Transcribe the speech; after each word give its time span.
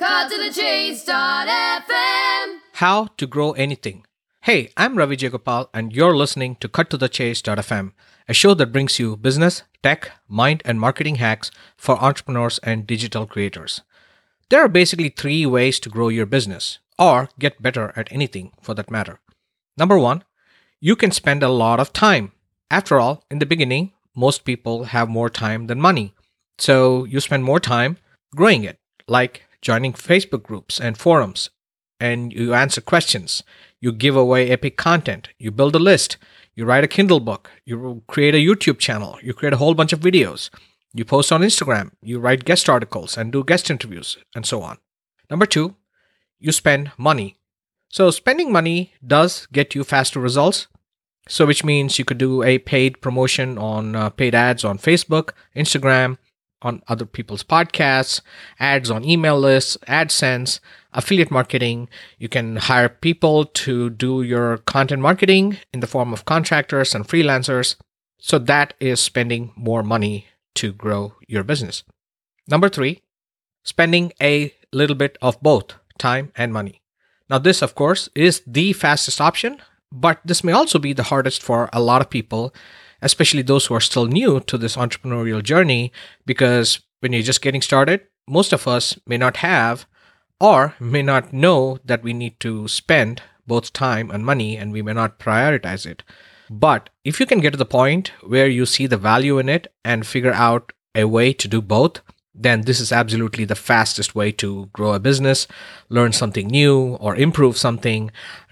Cut 0.00 0.30
to 0.30 0.38
the 0.38 0.50
chase.fm. 0.50 1.10
How 2.72 3.08
to 3.18 3.26
grow 3.26 3.52
anything. 3.52 4.06
Hey, 4.40 4.70
I'm 4.74 4.96
Ravi 4.96 5.14
Jayagopal, 5.14 5.68
and 5.74 5.92
you're 5.92 6.16
listening 6.16 6.56
to 6.60 6.70
Cut 6.70 6.88
to 6.88 6.96
the 6.96 7.06
Chase.fm, 7.06 7.92
a 8.26 8.32
show 8.32 8.54
that 8.54 8.72
brings 8.72 8.98
you 8.98 9.18
business, 9.18 9.62
tech, 9.82 10.12
mind, 10.26 10.62
and 10.64 10.80
marketing 10.80 11.16
hacks 11.16 11.50
for 11.76 12.02
entrepreneurs 12.02 12.58
and 12.62 12.86
digital 12.86 13.26
creators. 13.26 13.82
There 14.48 14.64
are 14.64 14.68
basically 14.68 15.10
three 15.10 15.44
ways 15.44 15.78
to 15.80 15.90
grow 15.90 16.08
your 16.08 16.24
business, 16.24 16.78
or 16.98 17.28
get 17.38 17.60
better 17.60 17.92
at 17.94 18.10
anything 18.10 18.52
for 18.62 18.72
that 18.72 18.90
matter. 18.90 19.20
Number 19.76 19.98
one, 19.98 20.24
you 20.80 20.96
can 20.96 21.10
spend 21.10 21.42
a 21.42 21.50
lot 21.50 21.78
of 21.78 21.92
time. 21.92 22.32
After 22.70 22.98
all, 22.98 23.22
in 23.30 23.38
the 23.38 23.44
beginning, 23.44 23.92
most 24.16 24.46
people 24.46 24.84
have 24.84 25.10
more 25.10 25.28
time 25.28 25.66
than 25.66 25.78
money. 25.78 26.14
So 26.56 27.04
you 27.04 27.20
spend 27.20 27.44
more 27.44 27.60
time 27.60 27.98
growing 28.34 28.64
it, 28.64 28.78
like 29.06 29.42
joining 29.62 29.92
Facebook 29.92 30.42
groups 30.42 30.80
and 30.80 30.96
forums, 30.96 31.50
and 31.98 32.32
you 32.32 32.54
answer 32.54 32.80
questions. 32.80 33.42
You 33.80 33.92
give 33.92 34.16
away 34.16 34.50
epic 34.50 34.76
content. 34.76 35.28
You 35.38 35.50
build 35.50 35.74
a 35.74 35.78
list. 35.78 36.16
You 36.54 36.64
write 36.64 36.84
a 36.84 36.88
Kindle 36.88 37.20
book. 37.20 37.50
You 37.64 38.02
create 38.06 38.34
a 38.34 38.38
YouTube 38.38 38.78
channel. 38.78 39.18
You 39.22 39.32
create 39.32 39.52
a 39.52 39.58
whole 39.58 39.74
bunch 39.74 39.92
of 39.92 40.00
videos. 40.00 40.50
You 40.92 41.04
post 41.04 41.30
on 41.32 41.42
Instagram. 41.42 41.92
You 42.02 42.18
write 42.18 42.44
guest 42.44 42.68
articles 42.68 43.16
and 43.16 43.32
do 43.32 43.44
guest 43.44 43.70
interviews 43.70 44.18
and 44.34 44.44
so 44.44 44.62
on. 44.62 44.78
Number 45.30 45.46
two, 45.46 45.76
you 46.38 46.52
spend 46.52 46.90
money. 46.98 47.36
So 47.88 48.10
spending 48.10 48.52
money 48.52 48.94
does 49.06 49.46
get 49.52 49.74
you 49.74 49.84
faster 49.84 50.20
results. 50.20 50.66
So 51.28 51.46
which 51.46 51.64
means 51.64 51.98
you 51.98 52.04
could 52.04 52.18
do 52.18 52.42
a 52.42 52.58
paid 52.58 53.00
promotion 53.00 53.56
on 53.56 53.94
uh, 53.94 54.10
paid 54.10 54.34
ads 54.34 54.64
on 54.64 54.78
Facebook, 54.78 55.30
Instagram, 55.54 56.18
on 56.62 56.82
other 56.88 57.06
people's 57.06 57.42
podcasts, 57.42 58.20
ads 58.58 58.90
on 58.90 59.04
email 59.04 59.38
lists, 59.38 59.76
AdSense, 59.88 60.60
affiliate 60.92 61.30
marketing. 61.30 61.88
You 62.18 62.28
can 62.28 62.56
hire 62.56 62.88
people 62.88 63.44
to 63.44 63.90
do 63.90 64.22
your 64.22 64.58
content 64.58 65.02
marketing 65.02 65.58
in 65.72 65.80
the 65.80 65.86
form 65.86 66.12
of 66.12 66.24
contractors 66.24 66.94
and 66.94 67.06
freelancers. 67.06 67.76
So 68.18 68.38
that 68.38 68.74
is 68.80 69.00
spending 69.00 69.52
more 69.56 69.82
money 69.82 70.26
to 70.56 70.72
grow 70.72 71.14
your 71.26 71.44
business. 71.44 71.84
Number 72.48 72.68
three, 72.68 73.02
spending 73.64 74.12
a 74.20 74.52
little 74.72 74.96
bit 74.96 75.16
of 75.22 75.40
both 75.40 75.74
time 75.98 76.32
and 76.36 76.52
money. 76.52 76.82
Now, 77.28 77.38
this, 77.38 77.62
of 77.62 77.74
course, 77.74 78.08
is 78.14 78.42
the 78.46 78.72
fastest 78.72 79.20
option, 79.20 79.62
but 79.92 80.20
this 80.24 80.42
may 80.42 80.52
also 80.52 80.78
be 80.78 80.92
the 80.92 81.04
hardest 81.04 81.42
for 81.42 81.70
a 81.72 81.80
lot 81.80 82.00
of 82.00 82.10
people 82.10 82.52
especially 83.02 83.42
those 83.42 83.66
who 83.66 83.74
are 83.74 83.80
still 83.80 84.06
new 84.06 84.40
to 84.40 84.58
this 84.58 84.76
entrepreneurial 84.76 85.42
journey, 85.42 85.92
because 86.26 86.80
when 87.00 87.12
you're 87.12 87.22
just 87.22 87.42
getting 87.42 87.62
started, 87.62 88.02
most 88.28 88.52
of 88.52 88.68
us 88.68 88.98
may 89.06 89.16
not 89.16 89.38
have 89.38 89.86
or 90.40 90.74
may 90.80 91.02
not 91.02 91.32
know 91.32 91.78
that 91.84 92.02
we 92.02 92.12
need 92.12 92.38
to 92.40 92.68
spend 92.68 93.22
both 93.46 93.72
time 93.72 94.10
and 94.10 94.24
money 94.24 94.56
and 94.56 94.72
we 94.72 94.82
may 94.82 94.92
not 94.92 95.18
prioritize 95.18 95.84
it. 95.86 96.02
But 96.48 96.90
if 97.04 97.20
you 97.20 97.26
can 97.26 97.40
get 97.40 97.52
to 97.52 97.56
the 97.56 97.64
point 97.64 98.12
where 98.22 98.48
you 98.48 98.66
see 98.66 98.86
the 98.86 98.96
value 98.96 99.38
in 99.38 99.48
it 99.48 99.72
and 99.84 100.06
figure 100.06 100.32
out 100.32 100.72
a 100.94 101.04
way 101.04 101.32
to 101.32 101.48
do 101.48 101.60
both, 101.60 102.00
then 102.34 102.62
this 102.62 102.80
is 102.80 102.92
absolutely 102.92 103.44
the 103.44 103.54
fastest 103.54 104.14
way 104.14 104.32
to 104.32 104.68
grow 104.72 104.92
a 104.92 104.98
business, 104.98 105.46
learn 105.88 106.12
something 106.12 106.46
new 106.46 106.96
or 107.00 107.14
improve 107.14 107.56
something, 107.56 108.10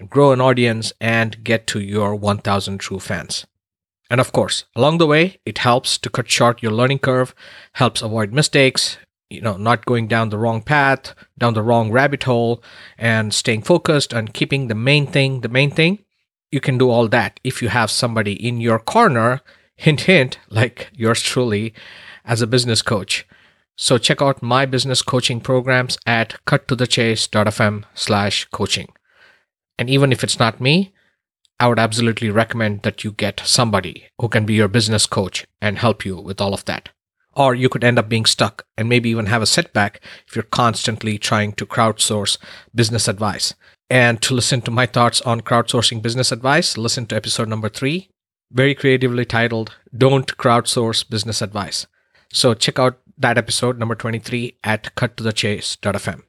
grow 0.09 0.31
an 0.31 0.41
audience, 0.41 0.93
and 1.01 1.43
get 1.43 1.65
to 1.67 1.79
your 1.79 2.15
1000 2.15 2.77
true 2.77 2.99
fans. 2.99 3.45
And 4.09 4.19
of 4.19 4.31
course, 4.31 4.65
along 4.75 4.97
the 4.97 5.07
way, 5.07 5.39
it 5.45 5.59
helps 5.59 5.97
to 5.99 6.09
cut 6.09 6.29
short 6.29 6.63
your 6.63 6.71
learning 6.71 6.99
curve, 6.99 7.35
helps 7.73 8.01
avoid 8.01 8.33
mistakes, 8.33 8.97
you 9.29 9.41
know, 9.41 9.57
not 9.57 9.85
going 9.85 10.07
down 10.07 10.29
the 10.29 10.37
wrong 10.37 10.61
path, 10.61 11.13
down 11.37 11.53
the 11.53 11.61
wrong 11.61 11.91
rabbit 11.91 12.23
hole, 12.23 12.63
and 12.97 13.33
staying 13.33 13.61
focused 13.61 14.11
and 14.11 14.33
keeping 14.33 14.67
the 14.67 14.75
main 14.75 15.05
thing 15.05 15.41
the 15.41 15.49
main 15.49 15.69
thing. 15.69 15.99
You 16.51 16.59
can 16.59 16.79
do 16.79 16.89
all 16.89 17.07
that 17.09 17.39
if 17.43 17.61
you 17.61 17.69
have 17.69 17.91
somebody 17.91 18.33
in 18.33 18.59
your 18.59 18.79
corner, 18.79 19.41
hint, 19.75 20.01
hint, 20.01 20.39
like 20.49 20.89
yours 20.93 21.21
truly, 21.21 21.73
as 22.25 22.41
a 22.41 22.47
business 22.47 22.81
coach. 22.81 23.27
So 23.75 23.97
check 23.97 24.21
out 24.21 24.41
my 24.41 24.65
business 24.65 25.01
coaching 25.01 25.39
programs 25.39 25.97
at 26.05 26.35
cuttothechase.fm 26.45 27.85
slash 27.93 28.45
coaching. 28.51 28.89
And 29.77 29.89
even 29.89 30.11
if 30.11 30.21
it's 30.21 30.37
not 30.37 30.59
me, 30.59 30.91
I 31.59 31.67
would 31.67 31.79
absolutely 31.79 32.29
recommend 32.29 32.83
that 32.83 33.03
you 33.03 33.11
get 33.11 33.41
somebody 33.43 34.05
who 34.19 34.29
can 34.29 34.45
be 34.45 34.53
your 34.53 34.69
business 34.69 35.05
coach 35.05 35.45
and 35.61 35.77
help 35.77 36.05
you 36.05 36.15
with 36.15 36.39
all 36.39 36.53
of 36.53 36.63
that. 36.65 36.89
Or 37.35 37.53
you 37.53 37.67
could 37.69 37.83
end 37.83 37.99
up 37.99 38.07
being 38.07 38.25
stuck 38.25 38.65
and 38.77 38.87
maybe 38.87 39.09
even 39.09 39.25
have 39.25 39.41
a 39.41 39.45
setback 39.45 40.01
if 40.27 40.35
you're 40.35 40.43
constantly 40.43 41.17
trying 41.17 41.53
to 41.53 41.65
crowdsource 41.65 42.37
business 42.73 43.07
advice. 43.07 43.53
And 43.89 44.21
to 44.21 44.33
listen 44.33 44.61
to 44.61 44.71
my 44.71 44.85
thoughts 44.85 45.21
on 45.21 45.41
crowdsourcing 45.41 46.01
business 46.01 46.31
advice, 46.31 46.77
listen 46.77 47.05
to 47.07 47.15
episode 47.15 47.49
number 47.49 47.69
three, 47.69 48.09
very 48.51 48.73
creatively 48.73 49.25
titled 49.25 49.75
Don't 49.95 50.37
Crowdsource 50.37 51.09
Business 51.09 51.41
Advice. 51.41 51.87
So 52.31 52.53
check 52.53 52.79
out 52.79 52.99
that 53.17 53.37
episode, 53.37 53.77
number 53.77 53.95
23, 53.95 54.57
at 54.63 54.95
cuttothechase.fm. 54.95 56.21